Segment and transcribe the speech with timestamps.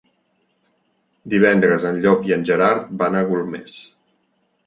[1.33, 3.77] Divendres en Llop i en Gerard van a Golmés.